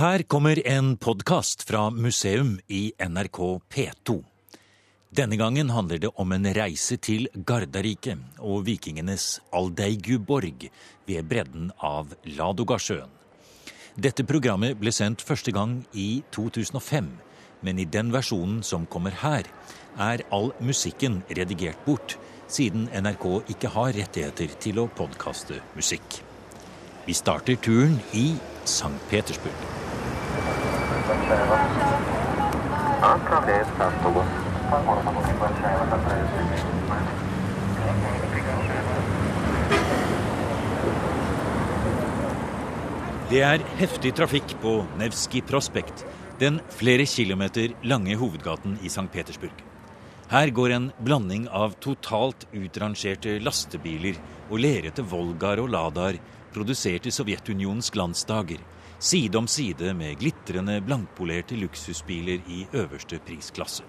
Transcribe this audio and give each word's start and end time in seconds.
Her 0.00 0.22
kommer 0.22 0.56
en 0.66 0.94
podkast 0.96 1.66
fra 1.68 1.90
museum 1.90 2.54
i 2.72 2.92
NRK 3.08 3.38
P2. 3.68 4.14
Denne 5.12 5.36
gangen 5.36 5.68
handler 5.70 5.98
det 6.00 6.10
om 6.16 6.32
en 6.32 6.48
reise 6.56 6.96
til 6.96 7.26
Gardarike 7.34 8.14
og 8.38 8.62
vikingenes 8.64 9.26
Aldeigu-borg 9.52 10.64
ved 11.04 11.28
bredden 11.28 11.68
av 11.84 12.14
Ladogasjøen. 12.24 13.12
Dette 14.00 14.24
programmet 14.24 14.80
ble 14.80 14.88
sendt 14.88 15.20
første 15.20 15.52
gang 15.52 15.82
i 15.92 16.22
2005, 16.32 17.12
men 17.60 17.84
i 17.84 17.84
den 17.84 18.08
versjonen 18.16 18.64
som 18.64 18.88
kommer 18.88 19.20
her, 19.20 19.52
er 20.00 20.24
all 20.32 20.54
musikken 20.64 21.20
redigert 21.28 21.84
bort, 21.84 22.16
siden 22.48 22.88
NRK 22.88 23.52
ikke 23.52 23.76
har 23.76 23.92
rettigheter 24.00 24.56
til 24.64 24.80
å 24.80 24.88
podkaste 24.96 25.60
musikk. 25.76 26.22
Vi 27.04 27.14
starter 27.14 27.56
turen 27.56 27.98
i 28.12 28.36
St. 28.64 28.92
Petersburg. 29.08 29.52
Det 43.30 43.42
er 43.46 43.62
heftig 43.78 44.12
trafikk 44.18 44.52
på 44.60 44.72
Nevskij 45.00 45.44
prospekt, 45.48 46.04
den 46.40 46.60
flere 46.74 47.06
kilometer 47.06 47.72
lange 47.82 48.16
hovedgaten 48.20 48.76
i 48.82 48.90
St. 48.92 49.06
Petersburg. 49.12 49.64
Her 50.30 50.50
går 50.54 50.76
en 50.76 50.90
blanding 51.02 51.48
av 51.48 51.72
totalt 51.82 52.44
utrangerte 52.52 53.38
lastebiler 53.42 54.20
og 54.50 54.60
lerete 54.62 55.02
Volgar 55.02 55.58
og 55.62 55.72
ladar, 55.72 56.20
produsert 56.54 57.06
i 57.06 57.12
Sovjetunionens 57.14 57.90
glansdager, 57.90 58.60
side 58.98 59.38
om 59.38 59.46
side 59.48 59.94
med 59.94 60.18
glitrende 60.20 60.80
blankpolerte 60.84 61.56
luksusbiler 61.56 62.42
i 62.46 62.66
øverste 62.72 63.20
prisklasse. 63.26 63.86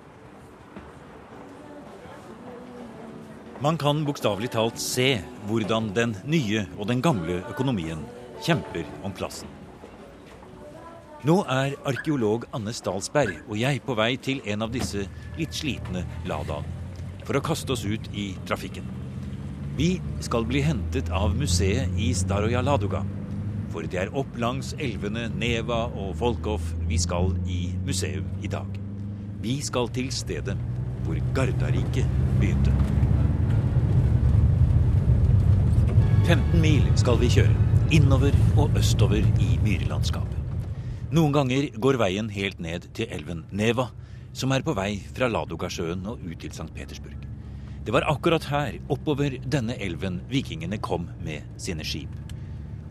Man 3.62 3.78
kan 3.78 4.06
bokstavelig 4.06 4.50
talt 4.56 4.80
se 4.81 5.20
hvordan 5.45 5.92
den 5.94 6.16
nye 6.26 6.66
og 6.80 6.88
den 6.90 7.02
gamle 7.02 7.44
økonomien 7.52 8.02
kjemper 8.42 8.88
om 9.06 9.14
plassen. 9.14 9.50
Nå 11.22 11.36
er 11.46 11.75
arkeolog 11.86 12.48
Anne 12.58 12.73
Stalsberg 12.73 13.44
og 13.44 13.59
jeg 13.62 13.84
på 13.86 13.94
vei 14.00 14.16
til 14.18 14.42
en 14.50 14.66
av 14.66 14.73
disse 14.73 15.06
litt 15.38 15.53
slitne 15.53 16.08
Ladaene 16.25 16.80
for 17.28 17.38
å 17.38 17.46
kaste 17.46 17.75
oss 17.75 17.86
ut 17.86 18.09
i 18.18 18.31
trafikken. 18.50 19.01
Vi 19.82 20.02
skal 20.20 20.44
bli 20.46 20.60
hentet 20.62 21.08
av 21.10 21.32
museet 21.34 21.90
i 21.98 22.12
Staroja 22.14 22.60
Ladoga, 22.62 23.00
for 23.74 23.88
det 23.90 23.98
er 23.98 24.12
opp 24.14 24.36
langs 24.38 24.76
elvene 24.78 25.24
Neva 25.34 25.88
og 25.88 26.12
Volkov 26.20 26.68
vi 26.86 27.00
skal 27.02 27.32
i 27.50 27.72
museum 27.88 28.28
i 28.46 28.52
dag. 28.54 28.76
Vi 29.42 29.56
skal 29.66 29.90
til 29.90 30.12
stedet 30.14 30.54
hvor 31.02 31.18
Gardariket 31.34 32.14
begynte. 32.38 32.76
15 36.28 36.62
mil 36.62 36.86
skal 37.02 37.18
vi 37.24 37.32
kjøre, 37.40 37.58
innover 37.90 38.38
og 38.62 38.78
østover 38.78 39.26
i 39.42 39.50
myrlandskapet. 39.66 40.70
Noen 41.09 41.34
ganger 41.40 41.72
går 41.82 41.98
veien 42.06 42.30
helt 42.38 42.62
ned 42.62 42.86
til 42.94 43.09
elven 43.09 43.48
Neva, 43.50 43.90
som 44.30 44.54
er 44.54 44.62
på 44.62 44.78
vei 44.78 44.92
fra 45.09 45.26
Ladogasjøen 45.26 46.06
og 46.06 46.22
ut 46.22 46.38
til 46.38 46.54
St. 46.54 46.70
Petersburg. 46.78 47.31
Det 47.86 47.92
var 47.92 48.06
akkurat 48.06 48.44
her, 48.46 48.76
oppover 48.94 49.40
denne 49.50 49.74
elven, 49.82 50.20
vikingene 50.30 50.78
kom 50.78 51.08
med 51.26 51.42
sine 51.58 51.82
skip. 51.82 52.12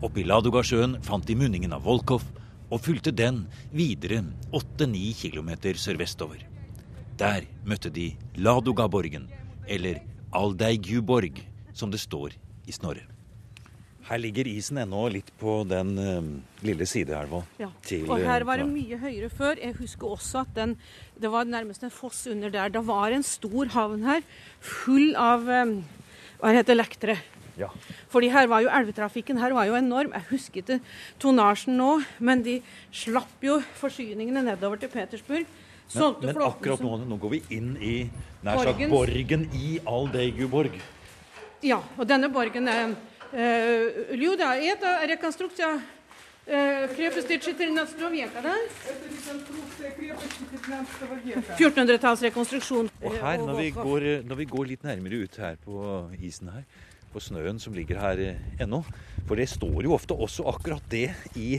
Oppe 0.03 0.19
i 0.19 0.25
Ladogasjøen 0.27 0.97
fant 1.05 1.23
de 1.27 1.35
munningen 1.39 1.71
av 1.71 1.85
Volkov 1.85 2.25
og 2.71 2.81
fulgte 2.83 3.13
den 3.15 3.45
videre 3.71 4.19
8-9 4.51 5.13
kilometer 5.21 5.79
sørvestover. 5.79 6.43
Der 7.15 7.47
møtte 7.63 7.91
de 7.93 8.09
Ladogaborgen, 8.35 9.29
eller 9.67 10.01
Aldeigu-borg, 10.35 11.39
som 11.71 11.91
det 11.91 12.01
står 12.03 12.35
i 12.67 12.75
Snorre. 12.75 13.07
Her 14.07 14.21
ligger 14.21 14.47
isen 14.49 14.79
ennå 14.81 15.03
litt 15.13 15.29
på 15.39 15.61
den 15.69 15.91
eh, 16.01 16.29
lille 16.65 16.87
sideelva. 16.89 17.43
Ja. 17.61 17.69
til, 17.85 18.07
Og 18.09 18.23
her 18.25 18.45
var 18.47 18.61
det 18.61 18.67
eh, 18.67 18.73
mye 18.73 18.99
høyere 19.01 19.29
før. 19.33 19.59
Jeg 19.61 19.77
husker 19.77 20.15
også 20.17 20.41
at 20.45 20.55
den, 20.57 20.75
det 21.21 21.31
var 21.31 21.49
nærmest 21.49 21.85
en 21.85 21.93
foss 21.93 22.25
under 22.31 22.53
der. 22.53 22.73
Det 22.73 22.81
var 22.87 23.13
en 23.13 23.25
stor 23.25 23.71
havn 23.75 24.07
her, 24.07 24.25
full 24.59 25.13
av 25.19 25.45
eh, 25.49 25.75
hva 26.41 26.55
heter 26.57 26.79
lektere. 26.79 27.19
Ja. 27.59 27.67
Fordi 28.09 28.31
her 28.31 28.47
var 28.49 28.63
jo 28.63 28.71
elvetrafikken 28.73 29.39
her 29.41 29.53
var 29.53 29.67
jo 29.69 29.75
enorm. 29.77 30.15
Jeg 30.15 30.29
husker 30.31 30.63
ikke 30.63 30.79
tonnasjen 31.21 31.77
nå, 31.77 31.99
men 32.23 32.41
de 32.45 32.57
slapp 32.95 33.43
jo 33.45 33.59
forsyningene 33.79 34.43
nedover 34.47 34.81
til 34.81 34.91
Petersburg. 34.93 35.45
Men, 35.91 36.15
men 36.23 36.41
akkurat 36.45 36.81
nå, 36.81 36.95
nå 37.03 37.17
går 37.19 37.33
vi 37.35 37.41
inn 37.57 37.71
i 37.75 37.95
nær 38.45 38.61
sagt 38.63 38.83
borgen 38.89 39.45
i 39.57 39.75
Aldeigu-borg. 39.83 40.77
Ja, 41.61 41.81
og 41.99 42.07
denne 42.09 42.31
borgen 42.33 42.69
er 42.71 42.93
Люда, 43.32 44.54
это 44.54 45.04
реконструкция 45.04 45.80
uh, 46.46 46.94
крепости 46.94 47.38
14 47.38 48.10
века, 48.12 48.40
да? 48.42 48.54
Это 48.54 49.08
реконструкция 49.10 49.90
крепости 49.90 50.44
15 50.50 51.24
века. 51.24 51.56
1400-tallsrekonstruksjon. 51.58 52.90
Og 53.02 53.12
her, 53.12 53.38
når 53.38 53.54
vi, 53.60 53.70
går, 53.70 54.00
når 54.24 54.36
vi 54.36 54.44
går 54.44 54.64
litt 54.72 54.84
nærmere 54.86 55.24
ut 55.26 55.36
her 55.36 55.56
på 55.64 55.80
isen 56.22 56.52
her, 56.54 56.62
på 57.16 57.22
snøen 57.22 57.58
som 57.62 57.72
ligger 57.72 58.00
her 58.02 58.20
eh, 58.20 58.40
ennå 58.60 58.82
For 59.26 59.38
det 59.40 59.48
står 59.48 59.86
jo 59.86 59.94
ofte 59.96 60.14
også 60.14 60.44
akkurat 60.50 60.84
det 60.92 61.08
i, 61.34 61.56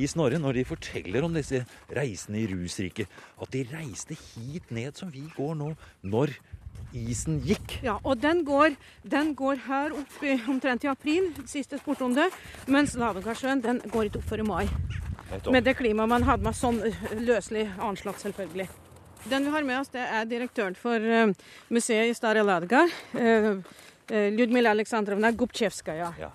i 0.00 0.06
Snorre 0.10 0.40
når 0.40 0.58
de 0.58 0.64
forteller 0.66 1.26
om 1.26 1.34
disse 1.34 1.60
reisene 1.94 2.40
i 2.40 2.48
rusriket. 2.50 3.10
At 3.38 3.52
de 3.54 3.62
reiste 3.70 4.16
hit 4.18 4.72
ned 4.74 4.96
som 4.98 5.12
vi 5.14 5.22
går 5.36 5.54
nå, 5.60 5.74
når 6.02 6.34
isen 6.93 7.39
gikk. 7.45 7.79
Ja, 7.85 7.97
og 8.03 8.19
den 8.21 8.43
går, 8.47 8.75
den 9.03 9.33
går 9.37 9.61
her 9.67 9.95
opp 9.97 10.23
i, 10.23 10.35
omtrent 10.49 10.85
i 10.85 10.91
april, 10.91 11.29
siste 11.49 11.79
det. 12.15 12.29
mens 12.67 12.95
Ladogasjøen 12.95 13.61
den 13.61 13.81
går 13.91 14.09
ikke 14.09 14.19
opp 14.19 14.29
før 14.29 14.39
i 14.39 14.47
mai. 14.47 14.67
Med 15.51 15.63
det 15.63 15.75
klimaet 15.77 16.09
man 16.09 16.23
hadde 16.23 16.43
med 16.43 16.55
sånn 16.57 16.81
løselig 17.21 17.69
anslått, 17.77 18.19
selvfølgelig. 18.19 18.67
Den 19.29 19.45
vi 19.45 19.51
har 19.51 19.63
med 19.63 19.79
oss, 19.81 19.91
det 19.93 20.01
er 20.01 20.25
direktøren 20.25 20.75
for 20.75 20.99
museet 21.69 22.09
i 22.09 22.15
Starja 22.17 22.43
Ladga, 22.43 22.87
Ljudmila 24.09 24.71
Aleksandrovna 24.71 25.31
Gubtsjevskaja. 25.31 26.13
Ja. 26.17 26.31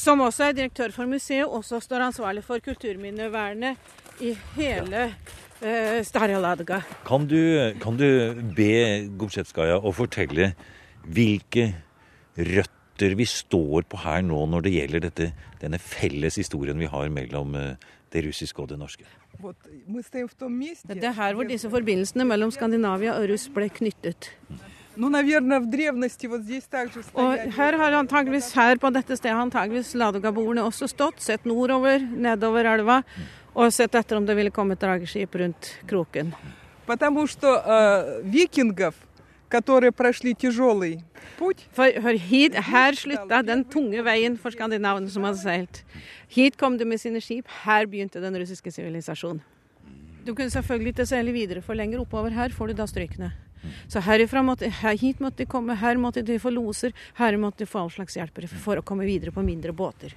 Som 0.00 0.22
også 0.24 0.48
er 0.48 0.56
direktør 0.56 0.94
for 0.94 1.06
museet, 1.06 1.46
også 1.46 1.78
står 1.84 2.08
ansvarlig 2.08 2.42
for 2.46 2.62
kulturminnevernet 2.64 3.76
i 4.24 4.32
hele 4.56 5.10
uh, 5.10 5.45
Eh, 5.60 6.02
Starja 6.04 6.38
Kan 7.06 7.26
du, 7.26 7.72
kan 7.80 7.96
du 7.96 8.06
be 8.56 9.08
Gobsjevskaja 9.16 9.78
å 9.80 9.92
fortelle 9.96 10.50
hvilke 11.06 11.70
røtter 12.36 13.16
vi 13.16 13.24
står 13.24 13.86
på 13.88 14.00
her 14.02 14.20
nå 14.26 14.42
når 14.52 14.66
det 14.66 14.72
gjelder 14.74 15.04
dette, 15.08 15.30
denne 15.62 15.80
felles 15.80 16.36
historien 16.36 16.76
vi 16.78 16.90
har 16.92 17.08
mellom 17.08 17.54
eh, 17.56 17.76
det 18.12 18.26
russiske 18.26 18.60
og 18.60 18.68
det 18.68 18.78
norske? 18.80 19.06
Det 19.40 21.08
er 21.08 21.16
her 21.16 21.36
hvor 21.36 21.48
disse 21.48 21.70
forbindelsene 21.72 22.28
mellom 22.28 22.52
Skandinavia 22.52 23.16
og 23.16 23.28
russ 23.32 23.48
ble 23.52 23.70
knyttet. 23.72 24.32
Og 27.20 27.50
her 27.58 27.76
har 27.80 27.96
antageligvis, 27.98 28.52
her 28.56 28.78
på 28.80 28.88
dette 28.96 29.16
stedet 29.18 29.36
antageligvis 29.36 29.92
Ladoga-bordene 30.00 30.64
også 30.64 30.88
stått, 30.88 31.20
sett 31.24 31.44
nordover, 31.48 32.00
nedover 32.00 32.68
elva 32.72 33.02
og 33.55 33.73
sett 33.73 33.95
etter 33.95 34.17
om 34.17 34.25
det 34.25 34.35
ville 34.37 34.53
komme 34.53 34.77
et 34.77 34.81
drageskip 34.81 35.35
rundt 35.35 35.75
kroken. 35.87 36.33
Потому 36.85 37.27
что 37.27 37.61
э, 37.65 38.21
викингов, 38.23 38.95
которые 39.49 39.91
прошли 39.91 40.33
тяжелый 40.33 41.03
путь, 41.37 41.67
For, 41.71 42.01
for 42.01 42.13
hit, 42.17 42.55
her 42.55 42.93
slutta 42.93 43.41
den 43.43 43.63
tunge 43.63 44.01
veien 44.03 44.37
for 44.37 44.51
skandinavene 44.51 45.09
som 45.09 45.23
hadde 45.23 45.39
seilt. 45.41 45.83
Hit 46.27 46.57
kom 46.57 46.77
de 46.77 46.85
med 46.85 46.99
sine 46.99 47.21
skip, 47.21 47.47
her 47.65 47.85
begynte 47.85 48.21
den 48.21 48.35
russiske 48.39 48.71
sivilisasjonen. 48.71 49.41
Du 50.25 50.35
kunne 50.35 50.53
selvfølgelig 50.53 50.93
ikke 50.93 51.05
seile 51.09 51.31
videre, 51.33 51.61
for 51.61 51.73
lenger 51.73 52.03
oppover 52.03 52.29
her 52.29 52.53
får 52.53 52.67
du 52.67 52.73
da 52.77 52.85
strykene. 52.85 53.31
Så 53.89 54.01
herifra 54.05 54.41
måtte, 54.45 54.69
her, 54.69 54.97
hit 54.97 55.19
måtte 55.21 55.43
de 55.43 55.49
komme, 55.49 55.75
her 55.75 55.97
måtte 55.97 56.21
de 56.25 56.37
få 56.41 56.49
loser, 56.53 56.93
her 57.17 57.37
måtte 57.37 57.63
de 57.63 57.69
få 57.69 57.83
all 57.83 57.91
slags 57.93 58.17
hjelpere 58.17 58.49
for 58.49 58.77
å 58.77 58.85
komme 58.85 59.05
videre 59.05 59.33
på 59.33 59.43
mindre 59.45 59.73
båter. 59.73 60.15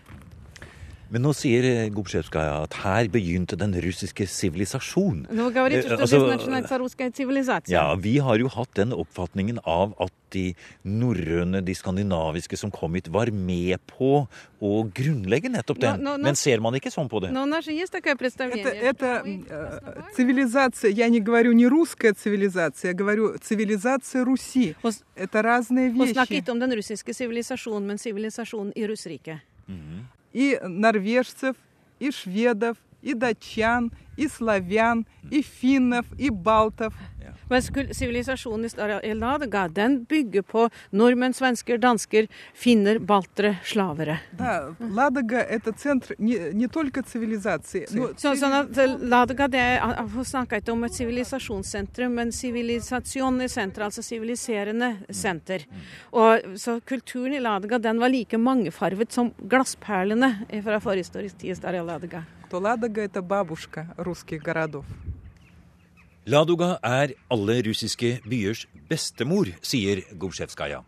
Men 1.11 1.23
nå 1.23 1.31
sier 1.37 1.63
eh, 1.63 1.91
Gobsjevskaja 1.95 2.63
at 2.65 2.73
her 2.83 3.07
begynte 3.13 3.55
den 3.61 3.71
russiske 3.85 4.25
sivilisasjon. 4.27 5.27
Nå 5.31 5.51
говорит, 5.53 5.85
Eh, 5.85 5.87
что 5.87 5.95
altså, 6.01 6.07
здесь 6.19 6.37
начинается 6.41 6.79
русская 6.79 7.11
цивилизация. 7.13 7.71
Ja, 7.77 7.95
vi 7.95 8.19
har 8.19 8.37
jo 8.41 8.49
hatt 8.49 8.73
den 8.75 8.91
oppfatningen 8.93 9.61
av 9.65 9.95
at 10.01 10.11
de 10.33 10.55
norrøne, 10.85 11.61
de 11.63 11.75
skandinaviske 11.75 12.57
som 12.59 12.71
kom 12.73 12.95
hit, 12.95 13.07
var 13.09 13.31
med 13.31 13.79
på 13.87 14.27
å 14.61 14.73
grunnlegge 14.91 15.53
nettopp 15.53 15.79
den. 15.79 16.01
Nå- 16.01 16.17
nå- 16.17 16.19
nå- 16.19 16.25
Men 16.25 16.35
ser 16.35 16.59
man 16.61 16.75
ikke 16.75 16.91
sånn 16.91 17.09
på 17.09 17.21
det? 17.21 17.31
Но 17.33 17.43
у 17.43 17.47
нас 17.47 17.65
же 17.67 17.73
есть 17.73 17.93
такое 17.93 18.17
представление. 18.17 18.65
это, 18.65 18.89
это 18.91 19.19
что 19.21 19.29
мы 19.29 19.47
э, 19.47 19.79
основали- 19.79 20.15
цивилизация, 20.17 20.91
я 20.91 21.09
не 21.09 21.21
говорю 21.21 21.53
не 21.53 21.67
русская 21.69 22.15
цивилизация, 22.15 22.89
я 22.91 22.95
говорю 22.95 23.37
цивилизация 23.39 24.25
Руси. 24.25 24.75
Og, 24.83 24.93
Это 25.17 25.43
разные 25.45 25.91
og 25.91 26.09
snakke 26.09 26.31
вещи. 26.35 26.43
ikke 26.43 26.51
om 26.51 26.59
den 26.59 26.73
russiske 26.73 27.15
sivilisasjonen, 27.15 27.87
men 27.87 27.99
sivilisasjonen 27.99 28.73
i 28.75 28.87
Russriket. 28.87 29.39
И 30.34 30.60
норвежцев, 30.62 31.56
и 32.00 32.12
шведов, 32.12 32.78
и 33.02 33.14
датчан, 33.14 33.92
и 34.19 34.29
славян, 34.29 35.05
и 35.31 35.43
финнов, 35.43 36.07
и 36.19 36.31
балтов. 36.31 36.95
Men 37.51 37.63
skul- 37.63 37.93
sivilisasjonen 37.93 38.65
i 38.65 38.69
Stara 38.69 39.01
Ladoga 39.15 39.69
den 39.69 40.05
bygger 40.05 40.43
på 40.43 40.69
nordmenn, 40.91 41.35
svensker, 41.35 41.79
dansker, 41.79 42.29
finner, 42.55 42.99
baltere, 42.99 43.57
slavere. 43.65 44.19
Да, 44.33 44.75
Ладога – 44.81 45.51
это 45.51 45.73
центр 45.73 46.15
не, 46.19 46.39
не 46.53 46.69
только 46.69 47.03
цивилизации, 47.03 47.87
но 47.93 48.09
Så, 48.17 48.35
sånn 48.37 48.53
at 48.53 48.79
eh, 48.79 48.97
Ladoga 49.01 49.49
det 49.49 49.61
er, 49.61 49.81
Hun 50.15 50.25
snakka 50.25 50.61
ikke 50.61 50.73
om 50.73 50.85
et 50.85 50.97
sivilisasjonssentrum, 50.97 52.15
men 52.15 52.33
sivilisasjon 52.33 53.43
i 53.43 53.49
senter, 53.49 53.85
altså 53.85 54.03
siviliserende 54.03 54.95
senter. 55.11 55.67
Og, 56.13 56.57
så 56.57 56.81
kulturen 56.81 57.35
i 57.35 57.43
Ladoga 57.43 57.79
den 57.79 58.01
var 58.01 58.09
like 58.09 58.39
mangefarvet 58.39 59.13
som 59.13 59.33
glassperlene 59.39 60.47
fra 60.65 60.81
forhistorisk 60.81 61.39
tid 61.39 61.53
i 61.53 61.61
Stara 61.61 61.83
Ladoga. 61.83 62.25
то 62.55 62.61
Ладога – 62.61 63.05
это 63.05 63.21
бабушка 63.21 63.93
русских 64.09 64.43
городов. 64.43 64.85
Ladoga 66.27 66.79
er 66.83 67.13
alle 67.29 67.59
russiske 67.67 68.21
byers 68.25 68.65
bestemor, 68.89 69.51
sier 69.61 70.01
Gobsjevskaja. 70.17 70.81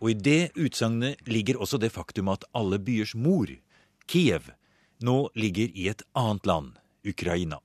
Og 0.00 0.10
i 0.10 0.14
det 0.16 0.54
utsagnet 0.56 1.20
ligger 1.28 1.60
også 1.60 1.76
det 1.80 1.92
faktum 1.92 2.30
at 2.32 2.46
alle 2.56 2.78
byers 2.80 3.14
mor, 3.14 3.50
Kiev, 4.08 4.48
nå 5.04 5.28
ligger 5.36 5.68
i 5.68 5.88
et 5.92 6.02
annet 6.16 6.46
land, 6.48 6.72
Ukraina. 7.04 7.60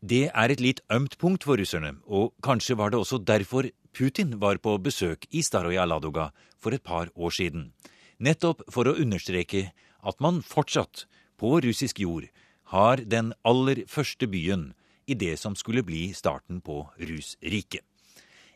Det 0.00 0.30
er 0.30 0.52
et 0.54 0.62
litt 0.62 0.80
ømt 0.94 1.18
punkt 1.18 1.44
for 1.44 1.58
russerne, 1.58 1.96
og 2.06 2.32
kanskje 2.42 2.78
var 2.78 2.90
det 2.90 3.00
også 3.02 3.18
derfor 3.18 3.66
Putin 3.92 4.38
var 4.40 4.62
på 4.62 4.76
besøk 4.78 5.26
i 5.30 5.42
Staroja 5.42 5.84
Ladoga 5.84 6.30
for 6.58 6.72
et 6.72 6.84
par 6.86 7.10
år 7.16 7.34
siden. 7.34 7.72
Nettopp 8.18 8.62
for 8.70 8.86
å 8.86 8.94
understreke 8.94 9.72
at 10.06 10.20
man 10.20 10.40
fortsatt, 10.42 11.06
på 11.40 11.56
russisk 11.64 11.98
jord, 11.98 12.26
har 12.73 13.03
den 13.05 13.33
aller 13.45 13.83
første 13.89 14.27
byen 14.27 14.71
i 15.05 15.13
det 15.13 15.35
som 15.39 15.55
skulle 15.55 15.83
bli 15.85 16.09
starten 16.17 16.61
på 16.65 16.81
Rusriket. 16.97 17.83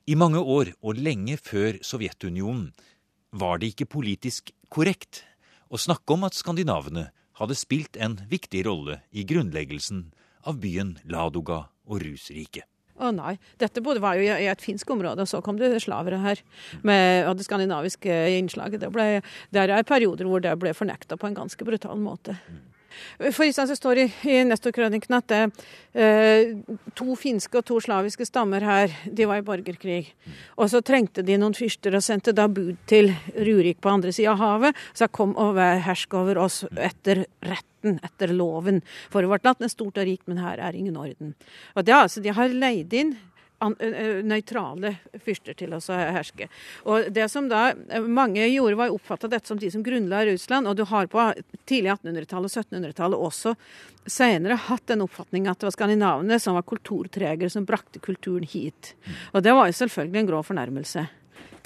I 0.09 0.15
mange 0.17 0.41
år, 0.41 0.73
og 0.81 0.97
lenge 0.97 1.37
før 1.37 1.77
Sovjetunionen, 1.85 2.71
var 3.29 3.59
det 3.61 3.75
ikke 3.75 3.91
politisk 3.93 4.49
korrekt 4.73 5.21
å 5.69 5.77
snakke 5.77 6.15
om 6.15 6.25
at 6.25 6.37
skandinavene 6.37 7.11
hadde 7.37 7.57
spilt 7.57 7.99
en 8.01 8.17
viktig 8.31 8.63
rolle 8.65 9.03
i 9.13 9.25
grunnleggelsen 9.29 10.07
av 10.49 10.57
byen 10.63 10.95
Ladoga 11.05 11.67
og 11.85 12.01
Rusriket. 12.01 12.65
Å 12.99 13.13
nei, 13.15 13.37
dette 13.61 13.83
både 13.83 14.01
var 14.03 14.17
jo 14.19 14.25
i 14.25 14.47
et 14.51 14.63
finsk 14.63 14.89
område, 14.91 15.23
og 15.23 15.29
så 15.29 15.39
kom 15.43 15.55
det 15.59 15.69
slavere 15.79 16.17
her. 16.19 16.41
Med, 16.83 17.29
og 17.29 17.37
det 17.39 17.45
skandinaviske 17.47 18.17
innslaget. 18.35 18.81
Det, 18.81 18.89
ble, 18.91 19.21
det 19.55 19.69
er 19.69 19.87
perioder 19.87 20.27
hvor 20.27 20.43
det 20.43 20.57
ble 20.59 20.73
fornekta 20.75 21.15
på 21.15 21.29
en 21.29 21.37
ganske 21.37 21.69
brutal 21.69 22.01
måte. 22.01 22.35
For 23.31 23.45
det 23.45 23.77
står 23.77 24.01
i, 24.03 24.05
i 24.29 24.37
Nestor-krøniken 24.47 25.15
at 25.17 25.27
det, 25.31 25.41
eh, 25.93 26.55
to 26.97 27.15
finske 27.19 27.59
og 27.59 27.65
to 27.67 27.79
slaviske 27.83 28.27
stammer 28.27 28.63
her, 28.65 28.93
de 29.05 29.27
var 29.29 29.41
i 29.41 29.45
borgerkrig. 29.45 30.13
Og 30.57 30.69
så 30.71 30.81
trengte 30.85 31.25
de 31.25 31.37
noen 31.39 31.57
fyrster 31.57 31.95
og 31.95 32.05
sendte 32.05 32.35
da 32.35 32.47
bud 32.47 32.77
til 32.89 33.11
Rurik 33.37 33.81
på 33.81 33.93
andre 33.93 34.13
sida 34.15 34.35
av 34.35 34.43
havet. 34.43 34.83
Så 34.93 35.09
kom 35.11 35.35
og 35.39 35.59
hersk 35.59 36.13
over 36.17 36.41
oss 36.41 36.63
etter 36.75 37.25
retten, 37.45 37.99
etter 38.03 38.33
loven. 38.35 38.81
For 39.13 39.27
vårt 39.29 39.47
land 39.47 39.63
er 39.65 39.73
stort 39.73 39.99
og 39.99 40.07
rikt, 40.09 40.27
men 40.27 40.41
her 40.43 40.59
er 40.59 40.77
ingen 40.77 40.97
orden. 40.99 41.35
Og 41.75 41.85
det, 41.85 41.95
altså, 41.95 42.21
De 42.21 42.33
har 42.35 42.49
leid 42.49 42.93
inn 42.93 43.15
nøytrale 43.59 44.93
fyrster 45.23 45.57
til 45.59 45.75
å 45.75 45.79
herske. 45.89 46.47
Og 46.87 47.09
det 47.13 47.27
som 47.31 47.49
da 47.51 47.73
mange 48.07 48.47
gjorde, 48.47 48.77
var 48.79 48.91
å 48.91 48.97
oppfatte 48.99 49.29
dette 49.31 49.51
som 49.51 49.59
de 49.59 49.71
som 49.71 49.83
grunnla 49.83 50.25
Russland. 50.29 50.69
Og 50.69 50.77
du 50.79 50.85
har 50.87 51.09
på 51.11 51.25
tidlig 51.69 51.91
1800-tallet 51.97 52.49
og 52.49 52.63
1700-tallet 52.63 53.27
også 53.29 53.55
senere 54.09 54.57
hatt 54.69 54.87
den 54.89 55.03
oppfatning 55.05 55.49
at 55.49 55.59
det 55.59 55.69
var 55.69 55.75
skandinavene 55.75 56.39
som 56.41 56.57
var 56.57 56.67
kulturtregere 56.69 57.51
som 57.51 57.67
brakte 57.67 58.01
kulturen 58.03 58.47
hit. 58.47 58.95
Og 59.33 59.43
det 59.43 59.53
var 59.55 59.69
jo 59.69 59.79
selvfølgelig 59.83 60.23
en 60.23 60.31
grå 60.31 60.43
fornærmelse. 60.47 61.07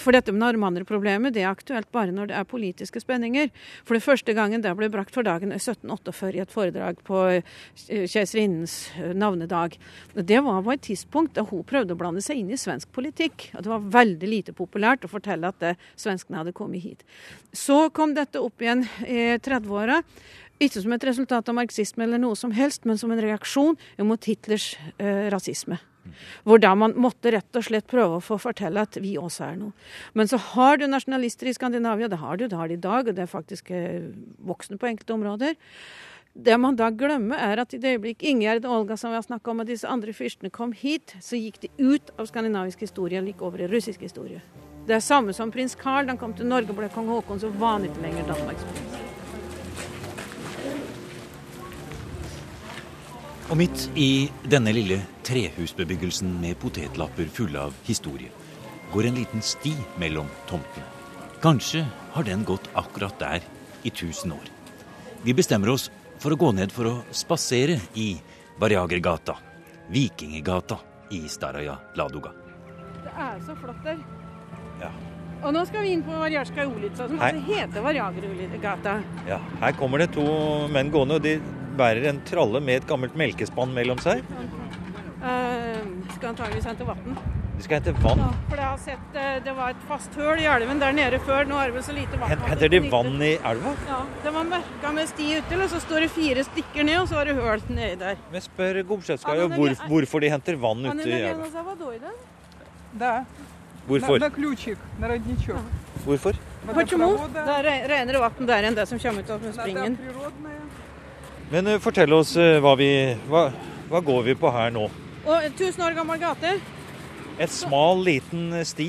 For 0.02 0.14
dette 0.14 0.32
med 0.34 0.42
narmanderproblemet 0.42 1.34
det 1.34 1.44
er 1.44 1.52
aktuelt 1.52 1.90
bare 1.94 2.14
når 2.14 2.30
det 2.30 2.36
er 2.38 2.48
politiske 2.48 3.02
spenninger. 3.02 3.50
For 3.86 3.96
det 3.96 4.04
første 4.04 4.34
gangen 4.36 4.64
det 4.64 4.74
ble 4.78 4.90
brakt 4.92 5.14
for 5.14 5.26
dagen 5.26 5.52
i 5.54 5.58
1748 5.60 6.34
i 6.34 6.42
et 6.44 6.54
foredrag 6.54 7.00
på 7.06 7.22
eh, 7.36 8.06
keiserinnens 8.10 8.76
eh, 8.98 9.14
navnedag. 9.16 9.78
Det 10.14 10.40
var 10.44 10.62
på 10.64 10.74
et 10.74 10.84
tidspunkt 10.90 11.34
da 11.38 11.46
hun 11.48 11.64
prøvde 11.68 11.96
å 11.96 12.00
blande 12.00 12.24
seg 12.24 12.40
inn 12.40 12.52
i 12.54 12.60
svensk 12.60 12.92
politikk. 12.94 13.50
Og 13.54 13.64
det 13.64 13.74
var 13.74 13.90
veldig 14.00 14.30
lite 14.30 14.56
populært 14.56 15.06
å 15.06 15.12
fortelle 15.12 15.50
at 15.50 15.60
det, 15.62 15.74
svenskene 16.00 16.42
hadde 16.42 16.56
kommet 16.56 16.84
hit. 16.84 17.04
Så 17.54 17.88
kom 17.94 18.14
dette 18.16 18.42
opp 18.42 18.62
igjen 18.62 18.86
i 19.06 19.36
30-åra. 19.42 20.02
Ikke 20.62 20.80
som 20.80 20.94
et 20.94 21.06
resultat 21.08 21.48
av 21.50 21.56
marxisme 21.56 22.04
eller 22.06 22.20
noe 22.22 22.36
som 22.38 22.54
helst, 22.54 22.84
men 22.86 22.98
som 23.00 23.10
en 23.10 23.22
reaksjon 23.22 23.74
mot 24.06 24.28
Hitlers 24.30 24.74
eh, 24.98 25.26
rasisme. 25.34 25.80
Hvor 26.44 26.60
da 26.60 26.74
man 26.76 26.94
måtte 27.00 27.32
rett 27.32 27.56
og 27.56 27.64
slett 27.64 27.88
prøve 27.90 28.18
å 28.18 28.22
få 28.22 28.36
fortelle 28.38 28.82
at 28.84 28.98
vi 29.00 29.16
også 29.18 29.46
er 29.48 29.60
noe. 29.60 29.72
Men 30.12 30.28
så 30.30 30.38
har 30.52 30.78
du 30.78 30.86
nasjonalister 30.86 31.48
i 31.48 31.54
Skandinavia, 31.56 32.10
det 32.12 32.20
har 32.20 32.38
du, 32.38 32.46
det 32.46 32.58
har 32.58 32.70
de 32.70 32.76
i 32.76 32.82
dag, 32.82 33.08
og 33.08 33.16
det 33.16 33.24
er 33.24 33.30
faktisk 33.30 33.72
eh, 33.74 34.10
voksne 34.44 34.78
på 34.78 34.90
enkelte 34.92 35.16
områder. 35.16 35.56
Det 36.34 36.56
man 36.58 36.74
da 36.74 36.88
glemmer, 36.90 37.38
er 37.38 37.62
at 37.62 37.74
i 37.74 37.78
det 37.78 37.94
øyeblikk 37.94 38.24
Ingjerd 38.26 38.66
og 38.66 38.80
Olga 38.80 38.98
som 38.98 39.12
vi 39.12 39.18
har 39.20 39.26
snakka 39.26 39.52
om, 39.52 39.62
og 39.62 39.70
disse 39.70 39.88
andre 39.90 40.14
fyrstene 40.14 40.50
kom 40.54 40.74
hit, 40.74 41.16
så 41.22 41.38
gikk 41.38 41.60
de 41.62 41.70
ut 41.78 42.14
av 42.18 42.26
skandinavisk 42.30 42.82
historie 42.82 43.22
og 43.22 43.30
gikk 43.30 43.46
over 43.46 43.62
i 43.62 43.70
russisk 43.70 44.02
historie. 44.02 44.42
Det 44.84 44.98
er 44.98 45.00
samme 45.00 45.32
som 45.32 45.54
prins 45.54 45.78
Karl. 45.78 46.04
Da 46.04 46.12
han 46.12 46.20
kom 46.20 46.34
til 46.36 46.50
Norge 46.50 46.74
og 46.74 46.82
ble 46.82 46.90
kong 46.92 47.08
Haakon, 47.14 47.40
så 47.40 47.54
han 47.62 47.88
ikke 47.88 48.04
lenger 48.04 48.28
Danmarks 48.34 48.66
prins. 48.68 49.03
Og 53.52 53.58
midt 53.60 53.90
i 54.00 54.30
denne 54.48 54.72
lille 54.72 55.02
trehusbebyggelsen 55.26 56.30
med 56.40 56.56
potetlapper 56.62 57.28
fulle 57.28 57.60
av 57.68 57.74
historie, 57.84 58.30
går 58.92 59.10
en 59.10 59.18
liten 59.18 59.42
sti 59.44 59.74
mellom 60.00 60.30
tomtene. 60.48 60.86
Kanskje 61.44 61.82
har 62.14 62.24
den 62.24 62.44
gått 62.48 62.70
akkurat 62.72 63.18
der 63.20 63.44
i 63.84 63.90
tusen 63.92 64.32
år. 64.32 64.46
Vi 65.24 65.34
bestemmer 65.36 65.74
oss 65.74 65.90
for 66.22 66.32
å 66.32 66.38
gå 66.40 66.54
ned 66.56 66.72
for 66.72 66.88
å 66.88 66.94
spasere 67.12 67.76
i 68.00 68.14
Barjagergata, 68.60 69.36
Vikingegata 69.92 70.78
i 71.12 71.26
Staraja 71.28 71.76
Ladoga. 72.00 72.32
Det 73.04 73.12
er 73.12 73.42
så 73.44 73.56
flott 73.60 73.82
der. 73.84 74.00
Ja. 74.80 74.88
Og 75.44 75.52
nå 75.52 75.66
skal 75.68 75.84
vi 75.84 75.92
inn 75.92 76.04
på 76.06 76.16
Varjarska 76.16 76.64
Olitsa 76.64 77.10
som 77.10 77.20
Hei. 77.20 77.34
altså 77.34 77.58
heter 77.58 77.84
Varjagergata. 77.84 78.96
Ja, 79.28 79.42
her 79.60 79.76
kommer 79.76 80.00
det 80.00 80.14
to 80.16 80.24
menn 80.72 80.88
gående, 80.94 81.20
og 81.20 81.28
de 81.28 81.36
bærer 81.79 82.09
en 82.09 82.21
tralle 82.27 82.59
med 82.61 82.81
et 82.81 82.87
gammelt 82.87 83.15
melkespann 83.15 83.73
mellom 83.73 83.99
seg. 84.03 84.23
Uh, 85.19 85.83
skal 86.15 86.29
antageligvis 86.31 86.65
hente 86.69 86.85
vann. 86.87 87.17
De 87.59 87.63
skal 87.65 87.81
hente 87.81 87.91
vann. 88.03 88.19
Ja, 88.23 88.27
for 88.49 88.55
jeg 88.61 88.65
har 88.69 88.77
sett 88.79 89.15
eh, 89.19 89.39
det 89.43 89.53
var 89.57 89.73
et 89.73 89.81
fast 89.89 90.13
høl 90.15 90.39
i 90.39 90.45
elven 90.47 90.79
der 90.79 90.93
nede 90.95 91.19
før. 91.27 91.43
Nå 91.49 91.57
er 91.59 91.67
det 91.71 91.75
vel 91.75 91.83
så 91.83 91.95
lite 91.95 92.15
vann. 92.21 92.29
Hen- 92.31 92.39
at 92.45 92.53
Henter 92.53 92.69
de 92.71 92.79
det 92.79 92.91
vann 92.93 93.09
nytter. 93.19 93.25
i 93.27 93.51
elva? 93.51 93.73
Ja, 93.89 93.97
det 94.23 94.31
var 94.37 94.47
merka 94.47 94.91
med 94.95 95.09
sti 95.11 95.27
uti, 95.41 95.57
og 95.59 95.67
så 95.73 95.81
står 95.83 96.05
det 96.05 96.09
fire 96.15 96.45
stikker 96.47 96.87
ned, 96.87 97.01
og 97.01 97.09
så 97.11 97.19
er 97.19 97.31
det 97.31 97.35
høl 97.35 97.63
nedi 97.67 97.97
der. 97.99 98.15
Men 98.31 98.45
spør 98.47 98.79
Gomsjevskaja 98.93 99.41
Ja, 99.41 99.47
men 99.51 99.59
hvor, 99.59 99.67
det- 99.73 99.89
hvorfor 99.91 100.23
de 100.23 100.29
henter 100.31 100.55
vann 100.63 100.85
Han 100.87 100.99
ute 101.03 101.09
i 101.09 101.11
er 101.19 101.27
elva. 101.33 101.43
alene 101.49 101.59
av 101.59 101.65
водой, 101.73 101.99
да? 101.99 102.13
Да, 102.93 103.11
на, 103.19 103.25
Hvorfor? 103.89 104.19
на 104.19 104.29
ключик, 104.29 104.77
на 104.99 105.07
родничок. 105.09 105.59
Hvorfor? 106.05 106.33
Почему? 106.73 107.11
Водопровода. 107.17 107.45
Det 107.45 107.55
er 107.59 107.63
re- 107.63 107.87
renere 107.91 108.19
vann 108.23 108.45
der 108.47 108.63
enn 108.63 108.75
det 108.75 108.87
som 108.87 108.99
kommer 108.99 109.19
ut 109.19 109.29
av 109.29 109.41
Вода 109.41 109.51
springen. 109.61 109.97
Men 111.52 111.66
eh, 111.66 111.80
fortell 111.82 112.12
oss 112.16 112.36
eh, 112.40 112.56
hva 112.62 112.76
vi 112.80 112.90
hva, 113.28 113.48
hva 113.90 114.00
går 114.04 114.22
vi 114.30 114.38
på 114.38 114.52
her 114.54 114.72
nå? 114.74 114.88
Og, 115.24 115.50
tusen 115.58 115.84
år 115.84 115.96
gammel 115.96 116.20
gate. 116.20 116.56
Et 117.34 117.50
smal, 117.50 117.98
liten 118.06 118.52
eh, 118.54 118.62
sti 118.66 118.88